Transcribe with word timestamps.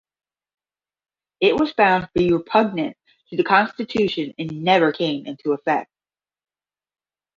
It 1.41 1.59
was 1.59 1.73
found 1.73 2.05
to 2.05 2.09
be 2.15 2.33
repugnant 2.33 2.97
to 3.29 3.37
the 3.37 3.43
Constitution 3.43 4.33
and 4.39 4.63
never 4.63 4.91
came 4.91 5.27
into 5.27 5.51
effect. 5.51 5.91